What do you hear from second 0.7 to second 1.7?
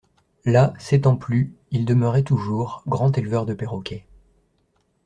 s'étant plu,